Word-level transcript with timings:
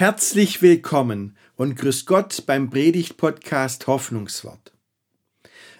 Herzlich 0.00 0.62
willkommen 0.62 1.36
und 1.56 1.74
grüß 1.74 2.06
Gott 2.06 2.44
beim 2.46 2.70
Predigt-Podcast 2.70 3.88
Hoffnungswort. 3.88 4.72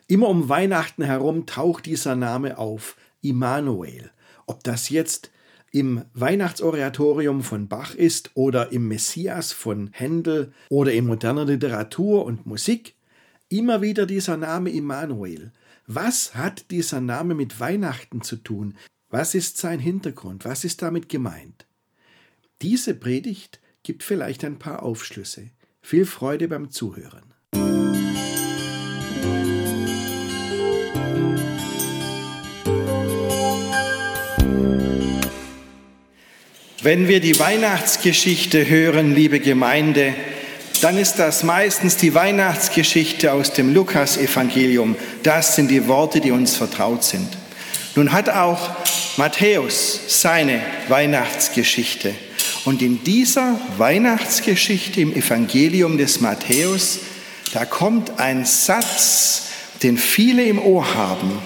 Immer 0.08 0.28
um 0.28 0.48
Weihnachten 0.48 1.04
herum 1.04 1.46
taucht 1.46 1.86
dieser 1.86 2.16
Name 2.16 2.58
auf, 2.58 2.96
Immanuel. 3.22 4.10
Ob 4.46 4.64
das 4.64 4.88
jetzt 4.88 5.30
im 5.70 6.04
Weihnachtsoratorium 6.14 7.44
von 7.44 7.68
Bach 7.68 7.94
ist 7.94 8.32
oder 8.34 8.72
im 8.72 8.88
Messias 8.88 9.52
von 9.52 9.90
Händel 9.92 10.52
oder 10.68 10.92
in 10.92 11.06
moderner 11.06 11.44
Literatur 11.44 12.24
und 12.24 12.44
Musik, 12.44 12.96
immer 13.48 13.82
wieder 13.82 14.04
dieser 14.04 14.36
Name 14.36 14.70
Immanuel. 14.70 15.52
Was 15.86 16.34
hat 16.34 16.72
dieser 16.72 17.00
Name 17.00 17.36
mit 17.36 17.60
Weihnachten 17.60 18.22
zu 18.22 18.34
tun? 18.34 18.74
Was 19.10 19.36
ist 19.36 19.58
sein 19.58 19.78
Hintergrund? 19.78 20.44
Was 20.44 20.64
ist 20.64 20.82
damit 20.82 21.08
gemeint? 21.08 21.68
Diese 22.60 22.96
Predigt 22.96 23.60
gibt 23.88 24.02
vielleicht 24.02 24.44
ein 24.44 24.58
paar 24.58 24.82
Aufschlüsse. 24.82 25.48
Viel 25.80 26.04
Freude 26.04 26.46
beim 26.46 26.70
Zuhören. 26.70 27.22
Wenn 36.82 37.08
wir 37.08 37.20
die 37.20 37.38
Weihnachtsgeschichte 37.38 38.68
hören, 38.68 39.14
liebe 39.14 39.40
Gemeinde, 39.40 40.12
dann 40.82 40.98
ist 40.98 41.14
das 41.14 41.42
meistens 41.42 41.96
die 41.96 42.12
Weihnachtsgeschichte 42.12 43.32
aus 43.32 43.54
dem 43.54 43.72
Lukasevangelium. 43.72 44.96
Das 45.22 45.56
sind 45.56 45.70
die 45.70 45.88
Worte, 45.88 46.20
die 46.20 46.30
uns 46.30 46.58
vertraut 46.58 47.04
sind. 47.04 47.30
Nun 47.96 48.12
hat 48.12 48.28
auch 48.28 48.68
Matthäus 49.16 50.20
seine 50.20 50.60
Weihnachtsgeschichte. 50.88 52.14
Und 52.68 52.82
in 52.82 53.02
dieser 53.02 53.58
Weihnachtsgeschichte 53.78 55.00
im 55.00 55.14
Evangelium 55.14 55.96
des 55.96 56.20
Matthäus, 56.20 56.98
da 57.54 57.64
kommt 57.64 58.20
ein 58.20 58.44
Satz, 58.44 59.44
den 59.82 59.96
viele 59.96 60.44
im 60.44 60.58
Ohr 60.58 60.94
haben. 60.94 61.38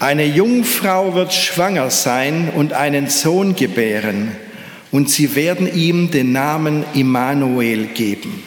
Eine 0.00 0.26
Jungfrau 0.26 1.14
wird 1.14 1.32
schwanger 1.32 1.88
sein 1.88 2.50
und 2.54 2.74
einen 2.74 3.08
Sohn 3.08 3.56
gebären, 3.56 4.32
und 4.92 5.08
sie 5.08 5.36
werden 5.36 5.74
ihm 5.74 6.10
den 6.10 6.32
Namen 6.32 6.84
Immanuel 6.92 7.86
geben. 7.86 8.42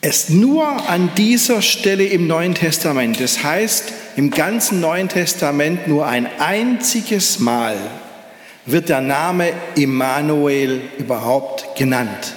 Es 0.00 0.30
nur 0.30 0.66
an 0.90 1.10
dieser 1.16 1.62
Stelle 1.62 2.06
im 2.06 2.26
Neuen 2.26 2.56
Testament, 2.56 3.20
das 3.20 3.44
heißt 3.44 3.92
im 4.16 4.32
ganzen 4.32 4.80
Neuen 4.80 5.08
Testament 5.08 5.86
nur 5.86 6.08
ein 6.08 6.26
einziges 6.40 7.38
Mal, 7.38 7.76
wird 8.70 8.88
der 8.88 9.00
Name 9.00 9.52
Immanuel 9.76 10.80
überhaupt 10.98 11.76
genannt. 11.76 12.34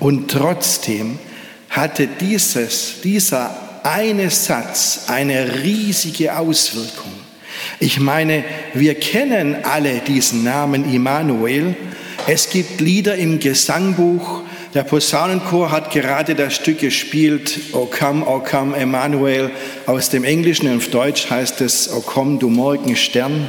Und 0.00 0.30
trotzdem 0.30 1.18
hatte 1.68 2.06
dieses, 2.06 3.00
dieser 3.02 3.54
eine 3.82 4.30
Satz 4.30 5.04
eine 5.08 5.62
riesige 5.62 6.36
Auswirkung. 6.36 7.12
Ich 7.80 8.00
meine, 8.00 8.44
wir 8.74 8.94
kennen 8.94 9.56
alle 9.62 9.98
diesen 9.98 10.44
Namen 10.44 10.92
Immanuel. 10.92 11.76
Es 12.26 12.50
gibt 12.50 12.80
Lieder 12.80 13.16
im 13.16 13.38
Gesangbuch. 13.38 14.42
Der 14.74 14.82
Posaunenchor 14.82 15.70
hat 15.70 15.90
gerade 15.90 16.34
das 16.34 16.54
Stück 16.54 16.80
gespielt, 16.80 17.58
O 17.72 17.86
come, 17.86 18.26
O 18.26 18.40
come, 18.40 18.76
Emmanuel. 18.76 19.50
Aus 19.86 20.10
dem 20.10 20.24
Englischen 20.24 20.70
und 20.70 20.92
Deutsch 20.92 21.30
heißt 21.30 21.60
es, 21.60 21.92
O 21.92 22.00
komm, 22.00 22.38
du 22.38 22.48
Morgenstern. 22.48 23.48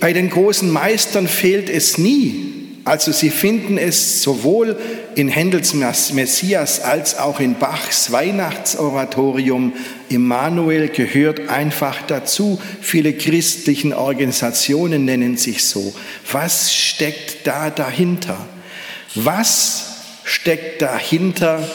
Bei 0.00 0.12
den 0.12 0.30
großen 0.30 0.70
Meistern 0.70 1.26
fehlt 1.26 1.68
es 1.68 1.98
nie. 1.98 2.62
Also 2.84 3.12
sie 3.12 3.30
finden 3.30 3.78
es 3.78 4.22
sowohl 4.22 4.76
in 5.14 5.28
Händels 5.28 5.72
Messias 5.74 6.80
als 6.80 7.16
auch 7.16 7.38
in 7.38 7.54
Bachs 7.54 8.10
Weihnachtsoratorium. 8.10 9.74
Immanuel 10.08 10.88
gehört 10.88 11.48
einfach 11.48 12.02
dazu. 12.06 12.60
Viele 12.80 13.12
christlichen 13.12 13.92
Organisationen 13.92 15.04
nennen 15.04 15.36
sich 15.36 15.64
so. 15.64 15.94
Was 16.30 16.74
steckt 16.74 17.46
da 17.46 17.70
dahinter? 17.70 18.36
Was 19.14 19.92
steckt 20.24 20.82
dahinter, 20.82 21.68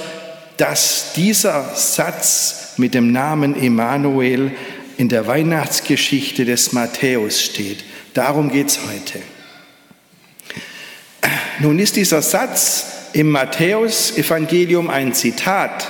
dass 0.58 1.14
dieser 1.16 1.74
Satz 1.76 2.74
mit 2.78 2.94
dem 2.94 3.14
Namen 3.14 3.56
Immanuel 3.56 4.52
in 4.98 5.08
der 5.08 5.26
Weihnachtsgeschichte 5.28 6.44
des 6.44 6.74
Matthäus 6.74 7.42
steht? 7.42 7.84
Darum 8.18 8.50
geht 8.50 8.70
es 8.70 8.80
heute. 8.80 9.22
Nun 11.60 11.78
ist 11.78 11.98
dieser 11.98 12.24
Satz 12.24 13.12
im 13.14 13.30
Matthäus-Evangelium 13.30 14.90
ein 14.90 15.14
Zitat 15.14 15.88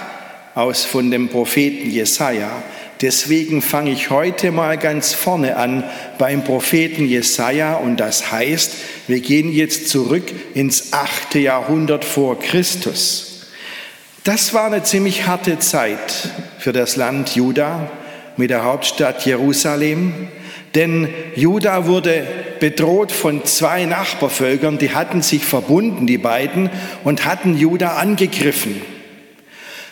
aus 0.53 0.83
von 0.83 1.09
dem 1.09 1.29
Propheten 1.29 1.89
Jesaja. 1.89 2.51
Deswegen 2.99 3.61
fange 3.61 3.91
ich 3.91 4.09
heute 4.09 4.51
mal 4.51 4.77
ganz 4.77 5.13
vorne 5.13 5.55
an 5.55 5.85
beim 6.17 6.43
Propheten 6.43 7.05
Jesaja 7.05 7.75
und 7.75 8.01
das 8.01 8.29
heißt, 8.29 8.73
wir 9.07 9.21
gehen 9.21 9.49
jetzt 9.53 9.87
zurück 9.87 10.29
ins 10.53 10.91
achte 10.91 11.39
Jahrhundert 11.39 12.03
vor 12.03 12.37
Christus. 12.37 13.47
Das 14.25 14.53
war 14.53 14.65
eine 14.65 14.83
ziemlich 14.83 15.27
harte 15.27 15.59
Zeit 15.59 16.29
für 16.59 16.73
das 16.73 16.97
Land 16.97 17.37
Juda 17.37 17.89
mit 18.35 18.49
der 18.49 18.65
Hauptstadt 18.65 19.25
Jerusalem. 19.25 20.27
Denn 20.77 21.09
Juda 21.35 21.87
wurde 21.87 22.23
bedroht 22.59 23.11
von 23.11 23.43
zwei 23.45 23.85
Nachbarvölkern, 23.85 24.77
die 24.77 24.93
hatten 24.93 25.23
sich 25.23 25.43
verbunden, 25.43 26.05
die 26.05 26.19
beiden, 26.19 26.69
und 27.03 27.25
hatten 27.25 27.57
Juda 27.57 27.95
angegriffen. 27.95 28.79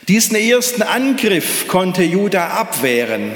Diesen 0.08 0.36
ersten 0.36 0.84
Angriff 0.84 1.68
konnte 1.68 2.04
Juda 2.04 2.50
abwehren, 2.50 3.32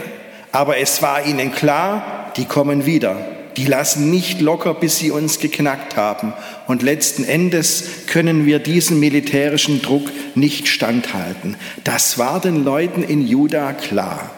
aber 0.52 0.78
es 0.78 1.02
war 1.02 1.26
ihnen 1.26 1.52
klar, 1.52 2.32
die 2.38 2.46
kommen 2.46 2.86
wieder. 2.86 3.18
Die 3.58 3.66
lassen 3.66 4.12
nicht 4.12 4.42
locker, 4.42 4.76
bis 4.76 5.00
sie 5.00 5.10
uns 5.10 5.40
geknackt 5.40 5.98
haben. 5.98 6.34
Und 6.68 6.84
letzten 6.84 7.24
Endes 7.24 8.06
können 8.06 8.46
wir 8.46 8.60
diesen 8.60 9.00
militärischen 9.00 9.82
Druck 9.82 10.12
nicht 10.36 10.68
standhalten. 10.68 11.58
Das 11.84 12.20
war 12.20 12.40
den 12.40 12.64
Leuten 12.64 13.02
in 13.02 13.28
Juda 13.28 13.74
klar. 13.74 14.30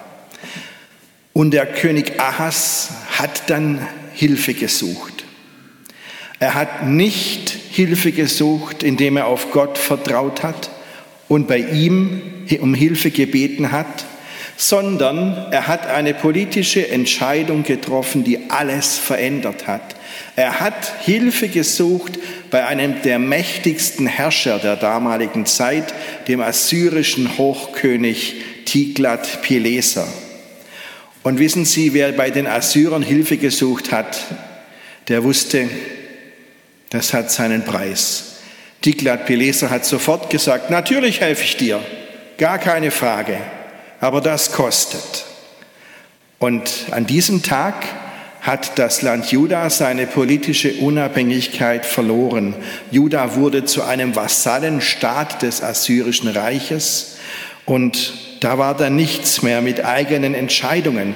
Und 1.34 1.52
der 1.52 1.66
König 1.66 2.20
Ahas 2.20 2.90
hat 3.22 3.50
dann 3.50 3.88
Hilfe 4.14 4.54
gesucht. 4.54 5.24
Er 6.40 6.56
hat 6.56 6.88
nicht 6.88 7.56
Hilfe 7.72 8.12
gesucht, 8.12 8.82
indem 8.84 9.18
er 9.18 9.28
auf 9.28 9.52
Gott 9.52 9.78
vertraut 9.78 10.42
hat 10.42 10.72
und 11.28 11.48
bei 11.48 11.60
ihm 11.60 12.22
um 12.60 12.74
Hilfe 12.74 13.12
gebeten 13.12 13.72
hat, 13.72 14.06
sondern 14.58 15.48
er 15.52 15.68
hat 15.68 15.88
eine 15.88 16.14
politische 16.14 16.88
Entscheidung 16.90 17.64
getroffen, 17.64 18.24
die 18.24 18.50
alles 18.50 18.98
verändert 18.98 19.68
hat. 19.68 19.96
Er 20.36 20.60
hat 20.60 20.92
Hilfe 21.04 21.48
gesucht 21.48 22.20
bei 22.50 22.66
einem 22.66 23.02
der 23.04 23.20
mächtigsten 23.20 24.08
Herrscher 24.08 24.60
der 24.60 24.76
damaligen 24.76 25.46
Zeit, 25.46 25.94
dem 26.28 26.42
assyrischen 26.42 27.38
Hochkönig 27.38 28.36
Tiglat-Pileser. 28.66 30.08
Und 31.24 31.38
wissen 31.40 31.66
Sie, 31.66 31.94
wer 31.94 32.12
bei 32.14 32.32
den 32.32 32.48
Assyrern 32.48 33.04
Hilfe 33.04 33.38
gesucht 33.38 33.92
hat, 33.92 34.20
der 35.08 35.24
wusste, 35.24 35.70
das 36.90 37.14
hat 37.14 37.32
seinen 37.32 37.64
Preis. 37.64 38.38
Tiglat-Pileser 38.82 39.70
hat 39.70 39.86
sofort 39.86 40.30
gesagt, 40.30 40.72
natürlich 40.72 41.22
helfe 41.22 41.44
ich 41.44 41.58
dir, 41.58 41.80
gar 42.38 42.58
keine 42.58 42.90
Frage, 42.90 43.38
aber 44.00 44.22
das 44.22 44.52
kostet. 44.52 45.26
Und 46.40 46.88
an 46.90 47.06
diesem 47.06 47.44
Tag 47.44 47.76
hat 48.42 48.80
das 48.80 49.04
Land 49.04 49.32
Juda 49.32 49.70
seine 49.70 50.08
politische 50.08 50.74
Unabhängigkeit 50.74 51.86
verloren. 51.86 52.56
Juda 52.90 53.36
wurde 53.36 53.66
zu 53.66 53.84
einem 53.84 54.16
Vasallenstaat 54.16 55.44
des 55.44 55.62
Assyrischen 55.62 56.28
Reiches 56.28 57.18
und 57.66 58.14
da 58.40 58.58
war 58.58 58.76
dann 58.76 58.96
nichts 58.96 59.42
mehr 59.42 59.62
mit 59.62 59.86
eigenen 59.86 60.34
Entscheidungen. 60.34 61.16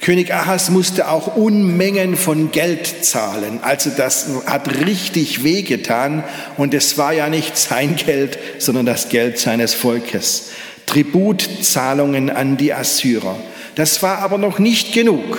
König 0.00 0.32
Ahas 0.32 0.70
musste 0.70 1.10
auch 1.10 1.36
Unmengen 1.36 2.16
von 2.16 2.52
Geld 2.52 3.04
zahlen. 3.04 3.60
Also 3.62 3.90
das 3.94 4.28
hat 4.46 4.86
richtig 4.86 5.44
wehgetan 5.44 6.24
und 6.56 6.72
es 6.72 6.96
war 6.96 7.12
ja 7.12 7.28
nicht 7.28 7.58
sein 7.58 7.96
Geld, 7.96 8.38
sondern 8.58 8.86
das 8.86 9.10
Geld 9.10 9.38
seines 9.38 9.74
Volkes. 9.74 10.52
Tributzahlungen 10.86 12.30
an 12.30 12.56
die 12.56 12.72
Assyrer. 12.72 13.36
Das 13.74 14.02
war 14.02 14.18
aber 14.18 14.38
noch 14.38 14.58
nicht 14.58 14.92
genug. 14.94 15.38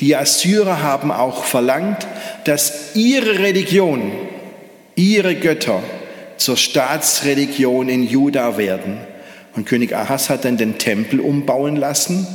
Die 0.00 0.16
Assyrer 0.16 0.82
haben 0.82 1.12
auch 1.12 1.44
verlangt, 1.44 2.06
dass 2.44 2.94
ihre 2.94 3.38
Religion, 3.38 4.12
ihre 4.96 5.36
Götter 5.36 5.82
zur 6.36 6.56
Staatsreligion 6.56 7.88
in 7.88 8.02
Juda 8.06 8.58
werden. 8.58 8.98
Und 9.56 9.64
König 9.64 9.96
Ahas 9.96 10.28
hat 10.28 10.44
dann 10.44 10.58
den 10.58 10.78
Tempel 10.78 11.18
umbauen 11.18 11.76
lassen 11.76 12.26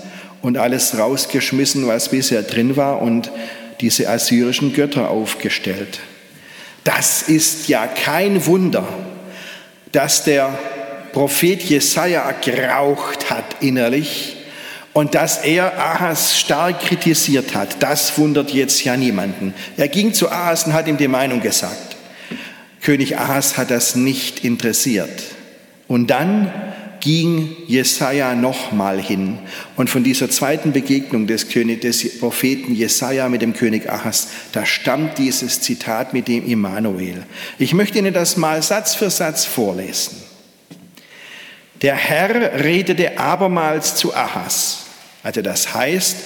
und 0.42 0.58
alles 0.58 0.98
rausgeschmissen, 0.98 1.88
was 1.88 2.10
bisher 2.10 2.42
drin 2.42 2.76
war 2.76 3.02
und 3.02 3.32
diese 3.80 4.10
assyrischen 4.10 4.74
Götter 4.74 5.10
aufgestellt. 5.10 6.00
Das 6.84 7.22
ist 7.22 7.68
ja 7.68 7.86
kein 7.86 8.46
Wunder, 8.48 8.88
dass 9.92 10.24
der 10.24 10.58
Prophet 11.14 11.62
Jesaja 11.62 12.32
geraucht 12.44 13.30
hat 13.30 13.46
innerlich 13.60 14.38
und 14.94 15.14
dass 15.14 15.44
er 15.44 15.78
Ahas 15.80 16.40
stark 16.40 16.82
kritisiert 16.82 17.54
hat. 17.54 17.84
Das 17.84 18.18
wundert 18.18 18.52
jetzt 18.52 18.84
ja 18.84 18.98
niemanden. 18.98 19.54
Er 19.78 19.90
ging 19.90 20.14
zu 20.14 20.30
Ahas 20.30 20.66
und 20.66 20.74
hat 20.74 20.88
ihm 20.88 20.98
die 20.98 21.08
Meinung 21.08 21.42
gesagt. 21.42 21.96
König 22.82 23.18
Ahas 23.18 23.58
hat 23.58 23.70
das 23.70 23.96
nicht 23.96 24.44
interessiert. 24.44 25.22
Und 25.88 26.08
dann 26.08 26.52
ging 27.02 27.58
Jesaja 27.68 28.36
nochmal 28.36 29.02
hin. 29.02 29.40
Und 29.76 29.90
von 29.90 30.04
dieser 30.04 30.30
zweiten 30.30 30.72
Begegnung 30.72 31.28
des, 31.28 31.50
König, 31.50 31.82
des 31.82 32.20
Propheten 32.20 32.74
Jesaja 32.74 33.28
mit 33.28 33.42
dem 33.42 33.54
König 33.54 33.90
Ahas, 33.90 34.28
da 34.54 34.66
stammt 34.66 35.18
dieses 35.18 35.62
Zitat 35.62 36.14
mit 36.14 36.28
dem 36.28 36.48
Immanuel. 36.48 37.24
Ich 37.60 37.74
möchte 37.74 38.00
Ihnen 38.00 38.14
das 38.14 38.38
mal 38.38 38.62
Satz 38.62 38.96
für 38.96 39.10
Satz 39.10 39.46
vorlesen. 39.46 40.18
Der 41.82 41.96
Herr 41.96 42.64
redete 42.64 43.18
abermals 43.18 43.96
zu 43.96 44.14
Ahas. 44.14 44.86
Also 45.24 45.42
das 45.42 45.74
heißt, 45.74 46.18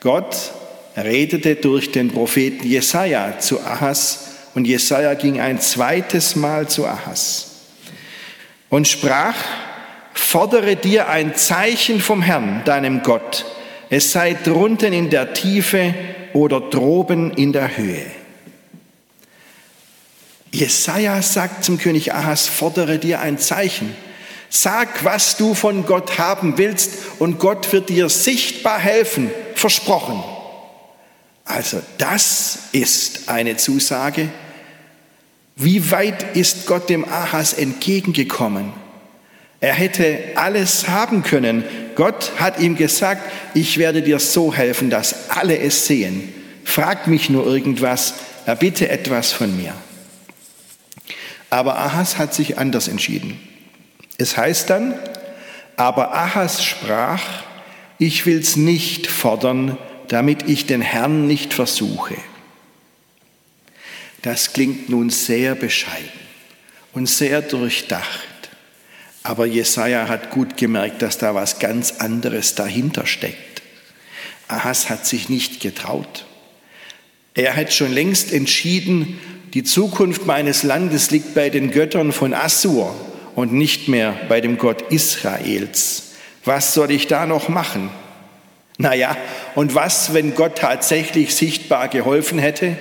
Gott 0.00 0.52
redete 0.96 1.56
durch 1.56 1.90
den 1.90 2.10
Propheten 2.10 2.66
Jesaja 2.66 3.38
zu 3.38 3.60
Ahas 3.60 4.26
und 4.54 4.66
Jesaja 4.66 5.14
ging 5.14 5.40
ein 5.40 5.60
zweites 5.60 6.36
Mal 6.36 6.68
zu 6.68 6.86
Ahas 6.86 7.46
und 8.68 8.88
sprach: 8.88 9.34
Fordere 10.20 10.76
dir 10.76 11.08
ein 11.08 11.34
Zeichen 11.34 12.00
vom 12.00 12.22
Herrn, 12.22 12.62
deinem 12.64 13.02
Gott. 13.02 13.46
Es 13.88 14.12
sei 14.12 14.34
drunten 14.34 14.92
in 14.92 15.10
der 15.10 15.32
Tiefe 15.32 15.92
oder 16.34 16.60
droben 16.60 17.32
in 17.32 17.52
der 17.52 17.76
Höhe. 17.76 18.06
Jesaja 20.52 21.20
sagt 21.20 21.64
zum 21.64 21.78
König 21.78 22.14
Ahas: 22.14 22.46
Fordere 22.46 22.98
dir 22.98 23.20
ein 23.20 23.38
Zeichen. 23.38 23.96
Sag, 24.50 25.04
was 25.04 25.36
du 25.36 25.54
von 25.54 25.84
Gott 25.84 26.18
haben 26.18 26.58
willst, 26.58 26.92
und 27.18 27.40
Gott 27.40 27.72
wird 27.72 27.88
dir 27.88 28.08
sichtbar 28.08 28.78
helfen. 28.78 29.30
Versprochen. 29.56 30.22
Also, 31.44 31.82
das 31.98 32.58
ist 32.70 33.28
eine 33.28 33.56
Zusage. 33.56 34.28
Wie 35.56 35.90
weit 35.90 36.36
ist 36.36 36.66
Gott 36.66 36.88
dem 36.88 37.04
Ahas 37.04 37.52
entgegengekommen? 37.54 38.79
Er 39.60 39.74
hätte 39.74 40.18
alles 40.36 40.88
haben 40.88 41.22
können. 41.22 41.64
Gott 41.94 42.32
hat 42.38 42.60
ihm 42.60 42.76
gesagt, 42.76 43.22
ich 43.54 43.76
werde 43.76 44.02
dir 44.02 44.18
so 44.18 44.54
helfen, 44.54 44.88
dass 44.88 45.30
alle 45.30 45.58
es 45.58 45.86
sehen. 45.86 46.32
Frag 46.64 47.06
mich 47.06 47.28
nur 47.28 47.46
irgendwas, 47.46 48.14
erbitte 48.46 48.88
etwas 48.88 49.32
von 49.32 49.54
mir. 49.56 49.74
Aber 51.50 51.78
Ahas 51.78 52.16
hat 52.16 52.32
sich 52.32 52.58
anders 52.58 52.88
entschieden. 52.88 53.38
Es 54.16 54.36
heißt 54.36 54.70
dann, 54.70 54.94
aber 55.76 56.14
Ahas 56.14 56.64
sprach, 56.64 57.22
ich 57.98 58.24
will's 58.24 58.56
nicht 58.56 59.08
fordern, 59.08 59.76
damit 60.08 60.48
ich 60.48 60.66
den 60.66 60.80
Herrn 60.80 61.26
nicht 61.26 61.52
versuche. 61.52 62.16
Das 64.22 64.52
klingt 64.52 64.88
nun 64.88 65.10
sehr 65.10 65.54
bescheiden 65.54 66.08
und 66.92 67.08
sehr 67.08 67.42
durchdacht. 67.42 68.29
Aber 69.22 69.46
Jesaja 69.46 70.08
hat 70.08 70.30
gut 70.30 70.56
gemerkt, 70.56 71.02
dass 71.02 71.18
da 71.18 71.34
was 71.34 71.58
ganz 71.58 71.96
anderes 71.98 72.54
dahinter 72.54 73.06
steckt. 73.06 73.62
Ahas 74.48 74.88
hat 74.88 75.06
sich 75.06 75.28
nicht 75.28 75.60
getraut. 75.60 76.26
Er 77.34 77.54
hat 77.56 77.72
schon 77.72 77.92
längst 77.92 78.32
entschieden, 78.32 79.20
die 79.54 79.62
Zukunft 79.62 80.26
meines 80.26 80.62
Landes 80.62 81.10
liegt 81.10 81.34
bei 81.34 81.50
den 81.50 81.70
Göttern 81.70 82.12
von 82.12 82.34
Assur 82.34 82.94
und 83.34 83.52
nicht 83.52 83.88
mehr 83.88 84.14
bei 84.28 84.40
dem 84.40 84.58
Gott 84.58 84.82
Israels. 84.90 86.14
Was 86.44 86.74
soll 86.74 86.90
ich 86.90 87.06
da 87.06 87.26
noch 87.26 87.48
machen? 87.48 87.90
Naja, 88.78 89.16
und 89.54 89.74
was, 89.74 90.14
wenn 90.14 90.34
Gott 90.34 90.56
tatsächlich 90.56 91.34
sichtbar 91.34 91.88
geholfen 91.88 92.38
hätte? 92.38 92.76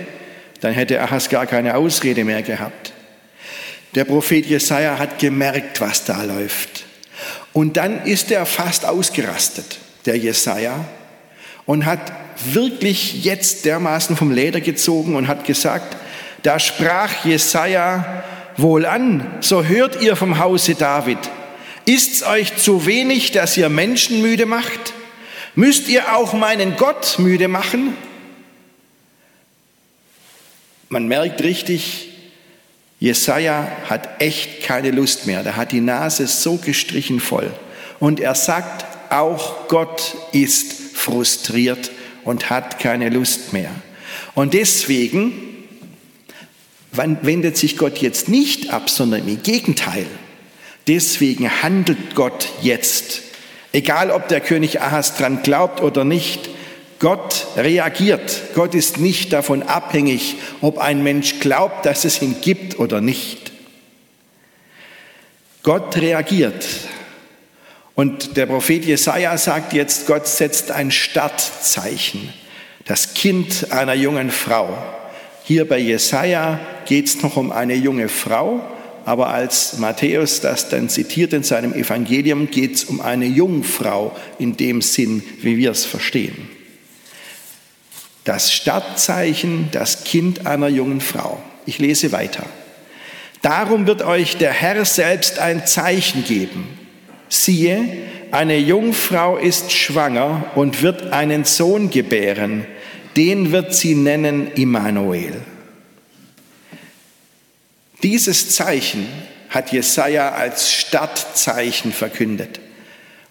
Dann 0.62 0.74
hätte 0.74 1.02
Achas 1.02 1.30
gar 1.30 1.46
keine 1.46 1.76
Ausrede 1.76 2.24
mehr 2.24 2.42
gehabt. 2.42 2.94
Der 3.96 4.06
Prophet 4.06 4.46
Jesaja 4.46 4.98
hat 5.00 5.20
gemerkt, 5.20 5.82
was 5.82 6.06
da 6.06 6.24
läuft. 6.24 6.86
Und 7.54 7.78
dann 7.78 8.06
ist 8.06 8.32
er 8.32 8.46
fast 8.46 8.86
ausgerastet, 8.86 9.80
der 10.06 10.18
Jesaja, 10.18 10.86
und 11.66 11.86
hat 11.86 12.12
wirklich 12.46 13.24
jetzt 13.24 13.66
dermaßen 13.66 14.16
vom 14.16 14.32
Leder 14.32 14.62
gezogen 14.62 15.16
und 15.16 15.28
hat 15.28 15.46
gesagt, 15.46 15.98
da 16.44 16.60
sprach 16.60 17.26
Jesaja, 17.26 18.24
Wohlan, 18.58 19.38
so 19.42 19.64
hört 19.64 20.02
ihr 20.02 20.16
vom 20.16 20.40
Hause 20.40 20.76
David. 20.76 21.18
Ist's 21.86 22.24
euch 22.24 22.56
zu 22.58 22.86
wenig, 22.86 23.32
dass 23.32 23.58
ihr 23.58 23.70
Menschen 23.70 24.22
müde 24.22 24.46
macht? 24.46 24.94
Müsst 25.56 25.88
ihr 25.90 26.16
auch 26.16 26.34
meinen 26.34 26.76
Gott 26.76 27.18
müde 27.20 27.48
machen? 27.48 27.96
Man 30.90 31.08
merkt 31.08 31.44
richtig, 31.44 32.09
Jesaja 33.00 33.72
hat 33.90 34.22
echt 34.22 34.64
keine 34.64 34.92
Lust 34.92 35.26
mehr. 35.26 35.44
Der 35.44 35.56
hat 35.56 35.72
die 35.72 35.82
Nase 35.82 36.28
so 36.28 36.58
gestrichen 36.58 37.20
voll. 37.20 37.52
Und 38.00 38.20
er 38.20 38.36
sagt, 38.36 38.86
auch 39.12 39.68
Gott 39.68 40.16
ist 40.34 40.74
frustriert 40.94 41.92
und 42.24 42.50
hat 42.50 42.80
keine 42.80 43.10
Lust 43.10 43.54
mehr. 43.54 43.72
Und 44.36 44.54
deswegen 44.54 45.32
wendet 46.92 47.58
sich 47.58 47.78
Gott 47.78 48.00
jetzt 48.00 48.28
nicht 48.30 48.72
ab, 48.72 48.90
sondern 48.90 49.28
im 49.28 49.42
Gegenteil. 49.42 50.06
Deswegen 50.88 51.64
handelt 51.64 52.16
Gott 52.16 52.50
jetzt. 52.62 53.22
Egal, 53.72 54.12
ob 54.12 54.28
der 54.28 54.42
König 54.42 54.82
Ahas 54.82 55.16
dran 55.16 55.44
glaubt 55.44 55.82
oder 55.82 56.04
nicht, 56.04 56.50
Gott 57.00 57.48
reagiert. 57.56 58.42
Gott 58.56 58.76
ist 58.76 58.98
nicht 59.00 59.32
davon 59.32 59.64
abhängig, 59.64 60.36
ob 60.62 60.78
ein 60.78 61.02
Mensch 61.02 61.40
glaubt, 61.40 61.86
dass 61.86 62.04
es 62.04 62.22
ihn 62.22 62.36
gibt 62.42 62.78
oder 62.78 63.00
nicht. 63.00 63.54
Gott 65.64 65.96
reagiert. 65.96 66.66
Und 67.96 68.38
der 68.38 68.46
Prophet 68.46 68.86
Jesaja 68.86 69.38
sagt 69.38 69.74
jetzt, 69.74 70.08
Gott 70.08 70.28
setzt 70.28 70.72
ein 70.72 70.92
Startzeichen. 70.92 72.34
Das 72.86 73.14
Kind 73.14 73.72
einer 73.72 73.94
jungen 73.94 74.30
Frau. 74.30 74.70
Hier 75.44 75.68
bei 75.68 75.80
Jesaja 75.80 76.60
geht 76.86 77.08
es 77.08 77.22
noch 77.22 77.38
um 77.38 77.52
eine 77.52 77.76
junge 77.76 78.10
Frau, 78.10 78.62
aber 79.06 79.30
als 79.30 79.78
Matthäus 79.80 80.42
das 80.42 80.70
dann 80.70 80.90
zitiert 80.90 81.34
in 81.34 81.44
seinem 81.44 81.74
Evangelium, 81.74 82.52
geht 82.52 82.76
es 82.76 82.84
um 82.84 83.02
eine 83.02 83.26
Jungfrau 83.26 84.16
in 84.38 84.58
dem 84.58 84.82
Sinn, 84.82 85.24
wie 85.42 85.58
wir 85.58 85.72
es 85.72 85.86
verstehen. 85.86 86.59
Das 88.24 88.52
Startzeichen, 88.52 89.70
das 89.72 90.04
Kind 90.04 90.46
einer 90.46 90.68
jungen 90.68 91.02
Frau. 91.02 91.42
Ich 91.66 91.80
lese 91.80 92.12
weiter. 92.12 92.46
Darum 93.42 93.88
wird 93.88 94.02
euch 94.02 94.38
der 94.38 94.52
Herr 94.52 94.84
selbst 94.86 95.40
ein 95.40 95.66
Zeichen 95.66 96.26
geben. 96.26 96.78
Siehe, 97.30 97.86
eine 98.32 98.58
Jungfrau 98.58 99.38
ist 99.38 99.72
schwanger 99.72 100.52
und 100.56 100.82
wird 100.82 101.14
einen 101.14 101.46
Sohn 101.46 101.90
gebären 101.90 102.66
den 103.16 103.52
wird 103.52 103.74
sie 103.74 103.96
nennen 103.96 104.52
Immanuel. 104.54 105.42
Dieses 108.02 108.56
Zeichen 108.56 109.08
hat 109.50 109.72
Jesaja 109.72 110.32
als 110.32 110.72
Startzeichen 110.72 111.92
verkündet. 111.92 112.60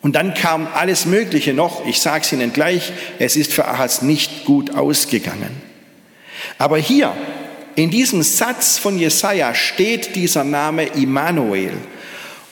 Und 0.00 0.14
dann 0.14 0.34
kam 0.34 0.68
alles 0.74 1.06
Mögliche 1.06 1.52
noch. 1.52 1.84
Ich 1.86 2.00
sage 2.00 2.24
es 2.24 2.32
Ihnen 2.32 2.52
gleich, 2.52 2.92
es 3.18 3.36
ist 3.36 3.52
für 3.52 3.66
Ahaz 3.66 4.02
nicht 4.02 4.44
gut 4.44 4.74
ausgegangen. 4.74 5.50
Aber 6.56 6.78
hier, 6.78 7.12
in 7.74 7.90
diesem 7.90 8.22
Satz 8.22 8.78
von 8.78 8.98
Jesaja, 8.98 9.54
steht 9.54 10.14
dieser 10.14 10.44
Name 10.44 10.84
Immanuel. 10.84 11.72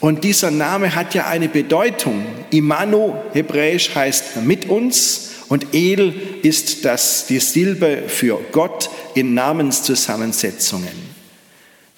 Und 0.01 0.25
dieser 0.25 0.51
Name 0.51 0.95
hat 0.95 1.15
ja 1.15 1.27
eine 1.27 1.49
Bedeutung. 1.49 2.27
Imanu, 2.51 3.15
hebräisch 3.33 3.95
heißt 3.95 4.37
mit 4.43 4.69
uns 4.69 5.31
und 5.49 5.75
El 5.75 6.13
ist 6.43 6.85
das, 6.85 7.27
die 7.27 7.39
Silbe 7.39 8.05
für 8.09 8.39
Gott 8.53 8.91
in 9.15 9.35
Namenszusammensetzungen. 9.35 11.06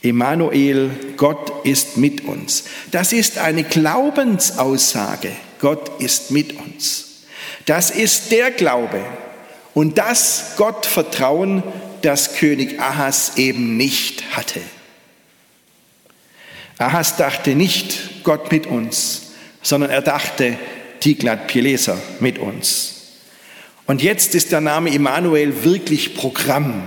Emanuel, 0.03 0.91
Gott 1.17 1.67
ist 1.67 1.97
mit 1.97 2.25
uns. 2.25 2.65
Das 2.91 3.13
ist 3.13 3.39
eine 3.39 3.65
Glaubensaussage. 3.65 5.33
Gott 5.61 6.01
ist 6.01 6.31
mit 6.31 6.57
uns. 6.59 7.25
Das 7.67 7.91
ist 7.91 8.31
der 8.31 8.51
Glaube 8.51 9.05
und 9.75 9.99
das 9.99 10.55
Gottvertrauen, 10.57 11.63
das 12.03 12.35
König 12.35 12.81
Ahas 12.81 13.37
eben 13.37 13.77
nicht 13.77 14.37
hatte. 14.37 14.61
Ahas 16.79 17.17
dachte 17.17 17.55
nicht 17.55 18.23
Gott 18.23 18.53
mit 18.53 18.67
uns, 18.67 19.33
sondern 19.63 19.91
er 19.91 20.01
dachte 20.03 20.57
Tiglat-Pileser 21.01 21.99
mit 22.21 22.39
uns. 22.39 22.95
Und 23.87 24.03
jetzt 24.03 24.35
ist 24.35 24.53
der 24.53 24.61
Name 24.61 24.91
Immanuel 24.91 25.65
wirklich 25.65 26.15
Programm. 26.15 26.87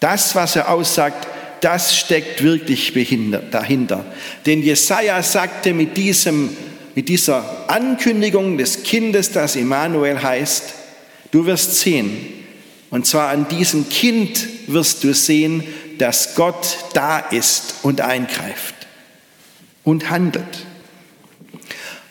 Das, 0.00 0.34
was 0.34 0.56
er 0.56 0.70
aussagt, 0.70 1.26
das 1.60 1.96
steckt 1.96 2.42
wirklich 2.42 2.92
dahinter. 3.50 4.04
Denn 4.44 4.62
Jesaja 4.62 5.22
sagte 5.22 5.72
mit, 5.74 5.96
diesem, 5.96 6.56
mit 6.94 7.08
dieser 7.08 7.68
Ankündigung 7.68 8.58
des 8.58 8.82
Kindes, 8.82 9.32
das 9.32 9.56
Immanuel 9.56 10.22
heißt, 10.22 10.74
du 11.30 11.46
wirst 11.46 11.76
sehen, 11.76 12.16
und 12.90 13.06
zwar 13.06 13.30
an 13.30 13.48
diesem 13.48 13.88
Kind 13.88 14.46
wirst 14.68 15.04
du 15.04 15.12
sehen, 15.12 15.64
dass 15.98 16.34
Gott 16.34 16.78
da 16.94 17.18
ist 17.18 17.76
und 17.82 18.00
eingreift 18.00 18.74
und 19.82 20.10
handelt. 20.10 20.66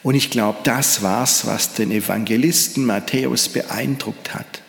Und 0.03 0.15
ich 0.15 0.29
glaube, 0.29 0.59
das 0.63 1.01
war's, 1.01 1.47
was 1.47 1.73
den 1.73 1.91
Evangelisten 1.91 2.85
Matthäus 2.85 3.49
beeindruckt 3.49 4.35
hat. 4.35 4.61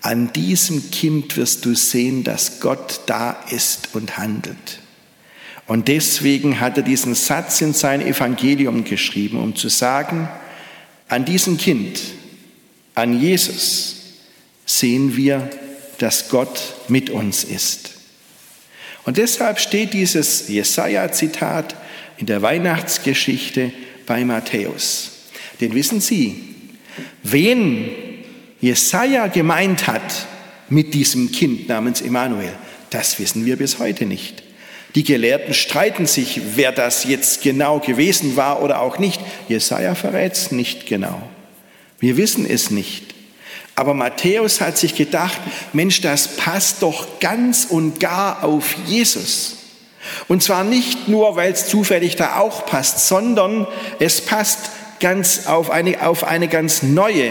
An 0.00 0.32
diesem 0.32 0.90
Kind 0.90 1.36
wirst 1.36 1.64
du 1.64 1.74
sehen, 1.74 2.24
dass 2.24 2.60
Gott 2.60 3.00
da 3.06 3.32
ist 3.50 3.90
und 3.94 4.16
handelt. 4.16 4.80
Und 5.66 5.88
deswegen 5.88 6.60
hat 6.60 6.76
er 6.76 6.82
diesen 6.82 7.14
Satz 7.14 7.60
in 7.60 7.74
sein 7.74 8.00
Evangelium 8.00 8.84
geschrieben, 8.84 9.38
um 9.38 9.54
zu 9.54 9.68
sagen, 9.68 10.28
an 11.08 11.24
diesem 11.24 11.58
Kind, 11.58 12.00
an 12.94 13.20
Jesus 13.20 13.96
sehen 14.64 15.16
wir, 15.16 15.50
dass 15.98 16.28
Gott 16.28 16.74
mit 16.88 17.10
uns 17.10 17.44
ist. 17.44 17.90
Und 19.04 19.16
deshalb 19.16 19.58
steht 19.58 19.94
dieses 19.94 20.48
Jesaja-Zitat 20.48 21.74
in 22.18 22.26
der 22.26 22.42
Weihnachtsgeschichte 22.42 23.72
bei 24.06 24.24
Matthäus. 24.24 25.10
Denn 25.60 25.74
wissen 25.74 26.00
Sie, 26.00 26.56
wen 27.22 27.90
Jesaja 28.60 29.28
gemeint 29.28 29.86
hat 29.86 30.26
mit 30.68 30.94
diesem 30.94 31.30
Kind 31.32 31.68
namens 31.68 32.00
Immanuel, 32.00 32.52
das 32.90 33.18
wissen 33.18 33.44
wir 33.44 33.56
bis 33.56 33.78
heute 33.78 34.04
nicht. 34.04 34.42
Die 34.94 35.04
Gelehrten 35.04 35.54
streiten 35.54 36.06
sich, 36.06 36.40
wer 36.56 36.72
das 36.72 37.04
jetzt 37.04 37.42
genau 37.42 37.78
gewesen 37.78 38.36
war 38.36 38.62
oder 38.62 38.80
auch 38.80 38.98
nicht. 38.98 39.20
Jesaja 39.48 39.94
verrät 39.94 40.32
es 40.32 40.50
nicht 40.50 40.86
genau. 40.86 41.22
Wir 42.00 42.16
wissen 42.16 42.48
es 42.48 42.70
nicht. 42.70 43.14
Aber 43.74 43.94
Matthäus 43.94 44.60
hat 44.60 44.76
sich 44.76 44.96
gedacht, 44.96 45.38
Mensch, 45.72 46.00
das 46.00 46.36
passt 46.36 46.82
doch 46.82 47.20
ganz 47.20 47.64
und 47.64 48.00
gar 48.00 48.42
auf 48.42 48.74
Jesus. 48.86 49.56
Und 50.26 50.42
zwar 50.42 50.64
nicht 50.64 51.06
nur, 51.06 51.36
weil 51.36 51.52
es 51.52 51.68
zufällig 51.68 52.16
da 52.16 52.38
auch 52.38 52.66
passt, 52.66 53.06
sondern 53.06 53.66
es 54.00 54.22
passt 54.22 54.70
ganz 55.00 55.46
auf 55.46 55.70
eine, 55.70 56.04
auf 56.06 56.24
eine 56.24 56.48
ganz 56.48 56.82
neue 56.82 57.30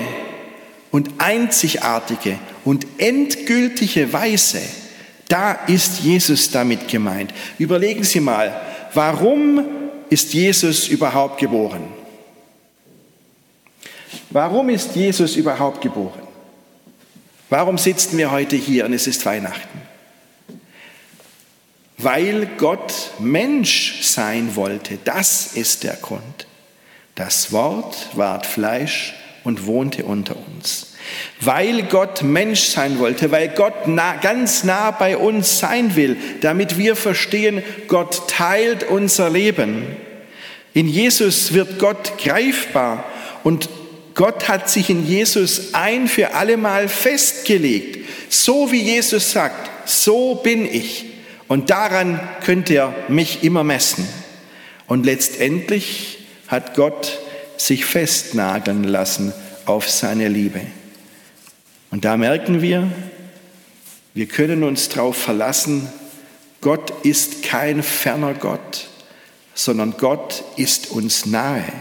und 0.98 1.12
einzigartige 1.20 2.40
und 2.66 2.88
endgültige 2.98 4.12
Weise. 4.14 4.64
Da 5.28 5.52
ist 5.52 6.00
Jesus 6.00 6.50
damit 6.50 6.88
gemeint. 6.88 7.36
Überlegen 7.60 8.04
Sie 8.04 8.20
mal, 8.20 8.60
warum 8.96 9.64
ist 10.10 10.34
Jesus 10.34 10.88
überhaupt 10.88 11.40
geboren? 11.40 11.84
Warum 14.32 14.70
ist 14.70 14.96
Jesus 14.96 15.36
überhaupt 15.36 15.82
geboren? 15.82 16.24
Warum 17.52 17.78
sitzen 17.78 18.18
wir 18.18 18.32
heute 18.32 18.56
hier 18.56 18.86
und 18.86 18.94
es 18.94 19.06
ist 19.06 19.24
Weihnachten? 19.24 19.80
Weil 22.00 22.48
Gott 22.58 23.12
Mensch 23.20 24.02
sein 24.02 24.56
wollte. 24.56 24.98
Das 25.06 25.54
ist 25.54 25.84
der 25.84 25.98
Grund. 25.98 26.48
Das 27.14 27.52
Wort 27.52 28.10
ward 28.16 28.48
Fleisch 28.48 29.14
und 29.48 29.66
wohnte 29.66 30.04
unter 30.04 30.36
uns. 30.36 30.94
Weil 31.40 31.84
Gott 31.84 32.22
Mensch 32.22 32.66
sein 32.66 33.00
wollte, 33.00 33.32
weil 33.32 33.48
Gott 33.48 33.88
nah, 33.88 34.16
ganz 34.18 34.66
nah 34.66 34.92
bei 34.92 35.16
uns 35.16 35.60
sein 35.60 35.96
will, 35.96 36.18
damit 36.42 36.78
wir 36.78 36.98
verstehen, 36.98 37.64
Gott 37.88 38.28
teilt 38.28 38.84
unser 38.84 39.30
Leben. 39.30 39.88
In 40.74 40.90
Jesus 40.90 41.54
wird 41.54 41.80
Gott 41.80 42.18
greifbar 42.18 43.06
und 43.46 43.70
Gott 44.16 44.50
hat 44.50 44.70
sich 44.70 44.90
in 44.90 45.08
Jesus 45.08 45.74
ein 45.74 46.10
für 46.10 46.34
allemal 46.34 46.90
festgelegt. 46.90 48.06
So 48.28 48.74
wie 48.74 48.82
Jesus 48.82 49.32
sagt, 49.32 49.70
so 49.88 50.36
bin 50.36 50.66
ich. 50.66 51.06
Und 51.48 51.70
daran 51.70 52.20
könnt 52.44 52.70
ihr 52.70 52.94
mich 53.08 53.44
immer 53.44 53.64
messen. 53.64 54.06
Und 54.88 55.06
letztendlich 55.06 56.18
hat 56.50 56.76
Gott 56.76 57.20
sich 57.58 57.86
festnageln 57.86 58.84
lassen 58.84 59.34
auf 59.66 59.90
seine 59.90 60.28
Liebe. 60.28 60.62
Und 61.92 62.06
da 62.06 62.18
merken 62.18 62.62
wir, 62.62 62.92
wir 64.14 64.26
können 64.28 64.64
uns 64.64 64.90
darauf 64.90 65.18
verlassen, 65.18 65.88
Gott 66.62 66.92
ist 67.06 67.44
kein 67.44 67.84
ferner 67.84 68.34
Gott, 68.34 68.88
sondern 69.54 69.96
Gott 69.98 70.44
ist 70.56 70.92
uns 70.92 71.26
nahe. 71.26 71.72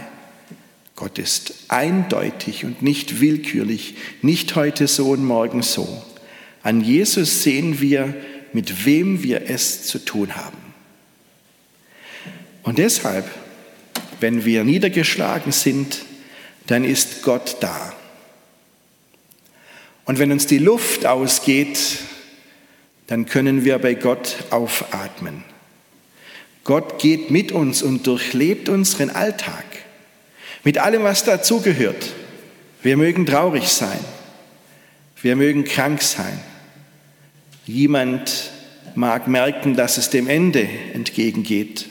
Gott 0.96 1.18
ist 1.18 1.54
eindeutig 1.68 2.64
und 2.64 2.82
nicht 2.82 3.20
willkürlich, 3.20 3.96
nicht 4.22 4.54
heute 4.54 4.86
so 4.88 5.10
und 5.10 5.24
morgen 5.24 5.62
so. 5.62 6.02
An 6.62 6.80
Jesus 6.80 7.42
sehen 7.42 7.80
wir, 7.80 8.14
mit 8.52 8.86
wem 8.86 9.22
wir 9.22 9.50
es 9.50 9.82
zu 9.84 9.98
tun 9.98 10.36
haben. 10.36 10.56
Und 12.62 12.78
deshalb, 12.78 13.30
wenn 14.20 14.44
wir 14.44 14.64
niedergeschlagen 14.64 15.52
sind, 15.52 16.04
dann 16.66 16.84
ist 16.84 17.22
Gott 17.22 17.58
da. 17.60 17.92
Und 20.04 20.18
wenn 20.18 20.32
uns 20.32 20.46
die 20.46 20.58
Luft 20.58 21.06
ausgeht, 21.06 21.78
dann 23.06 23.26
können 23.26 23.64
wir 23.64 23.78
bei 23.78 23.94
Gott 23.94 24.36
aufatmen. 24.50 25.44
Gott 26.64 26.98
geht 26.98 27.30
mit 27.30 27.52
uns 27.52 27.82
und 27.82 28.06
durchlebt 28.06 28.68
unseren 28.68 29.10
Alltag. 29.10 29.64
Mit 30.64 30.78
allem, 30.78 31.04
was 31.04 31.22
dazugehört. 31.22 32.12
Wir 32.82 32.96
mögen 32.96 33.26
traurig 33.26 33.68
sein. 33.68 33.98
Wir 35.22 35.36
mögen 35.36 35.64
krank 35.64 36.02
sein. 36.02 36.40
Jemand 37.66 38.50
mag 38.94 39.28
merken, 39.28 39.76
dass 39.76 39.98
es 39.98 40.10
dem 40.10 40.28
Ende 40.28 40.68
entgegengeht. 40.92 41.86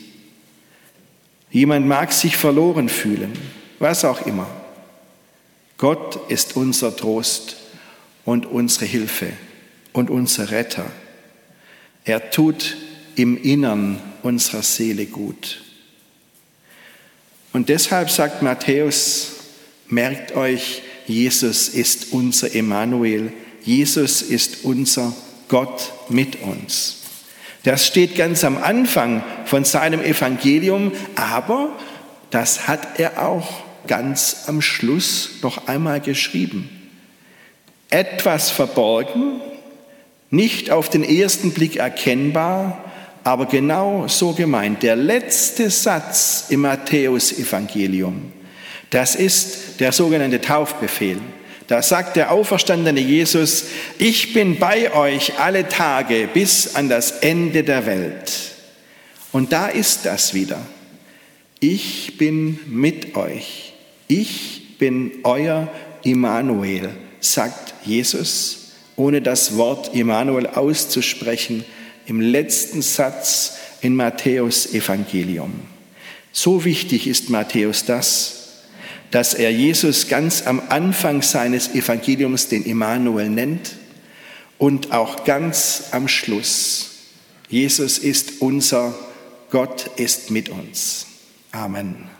Jemand 1.56 1.86
mag 1.86 2.12
sich 2.12 2.36
verloren 2.36 2.90
fühlen, 2.90 3.32
was 3.78 4.04
auch 4.04 4.26
immer. 4.26 4.46
Gott 5.78 6.30
ist 6.30 6.54
unser 6.54 6.94
Trost 6.94 7.56
und 8.26 8.44
unsere 8.44 8.84
Hilfe 8.84 9.32
und 9.94 10.10
unser 10.10 10.50
Retter. 10.50 10.84
Er 12.04 12.30
tut 12.30 12.76
im 13.14 13.42
Innern 13.42 14.02
unserer 14.22 14.60
Seele 14.60 15.06
gut. 15.06 15.62
Und 17.54 17.70
deshalb 17.70 18.10
sagt 18.10 18.42
Matthäus, 18.42 19.30
merkt 19.88 20.36
euch, 20.36 20.82
Jesus 21.06 21.70
ist 21.70 22.12
unser 22.12 22.54
Emanuel, 22.54 23.32
Jesus 23.62 24.20
ist 24.20 24.64
unser 24.64 25.16
Gott 25.48 25.90
mit 26.10 26.42
uns. 26.42 27.05
Das 27.66 27.84
steht 27.84 28.14
ganz 28.14 28.44
am 28.44 28.58
Anfang 28.58 29.24
von 29.44 29.64
seinem 29.64 30.00
Evangelium, 30.00 30.92
aber 31.16 31.70
das 32.30 32.68
hat 32.68 33.00
er 33.00 33.26
auch 33.26 33.64
ganz 33.88 34.44
am 34.46 34.62
Schluss 34.62 35.30
noch 35.42 35.66
einmal 35.66 36.00
geschrieben. 36.00 36.70
Etwas 37.90 38.52
verborgen, 38.52 39.40
nicht 40.30 40.70
auf 40.70 40.90
den 40.90 41.02
ersten 41.02 41.50
Blick 41.50 41.74
erkennbar, 41.74 42.84
aber 43.24 43.46
genau 43.46 44.06
so 44.06 44.32
gemeint. 44.32 44.84
Der 44.84 44.94
letzte 44.94 45.68
Satz 45.68 46.46
im 46.50 46.60
Matthäusevangelium, 46.60 48.32
das 48.90 49.16
ist 49.16 49.80
der 49.80 49.90
sogenannte 49.90 50.40
Taufbefehl. 50.40 51.18
Da 51.68 51.82
sagt 51.82 52.16
der 52.16 52.30
auferstandene 52.30 53.00
Jesus, 53.00 53.64
ich 53.98 54.32
bin 54.32 54.58
bei 54.58 54.94
euch 54.94 55.38
alle 55.38 55.68
Tage 55.68 56.28
bis 56.32 56.74
an 56.74 56.88
das 56.88 57.10
Ende 57.10 57.64
der 57.64 57.86
Welt. 57.86 58.32
Und 59.32 59.52
da 59.52 59.66
ist 59.66 60.06
das 60.06 60.32
wieder. 60.32 60.60
Ich 61.58 62.16
bin 62.18 62.60
mit 62.66 63.16
euch. 63.16 63.72
Ich 64.06 64.78
bin 64.78 65.10
euer 65.24 65.68
Immanuel, 66.04 66.90
sagt 67.18 67.74
Jesus, 67.84 68.72
ohne 68.94 69.20
das 69.20 69.56
Wort 69.56 69.94
Immanuel 69.94 70.46
auszusprechen 70.46 71.64
im 72.06 72.20
letzten 72.20 72.82
Satz 72.82 73.56
in 73.80 73.96
Matthäus 73.96 74.72
Evangelium. 74.72 75.52
So 76.32 76.64
wichtig 76.64 77.06
ist 77.06 77.30
Matthäus 77.30 77.84
das, 77.84 78.45
dass 79.10 79.34
er 79.34 79.50
Jesus 79.50 80.08
ganz 80.08 80.46
am 80.46 80.60
Anfang 80.68 81.22
seines 81.22 81.74
Evangeliums 81.74 82.48
den 82.48 82.64
Immanuel 82.64 83.28
nennt 83.28 83.76
und 84.58 84.92
auch 84.92 85.24
ganz 85.24 85.84
am 85.92 86.08
Schluss. 86.08 86.90
Jesus 87.48 87.98
ist 87.98 88.40
unser, 88.40 88.94
Gott 89.50 89.90
ist 89.96 90.30
mit 90.30 90.48
uns. 90.48 91.06
Amen. 91.52 92.15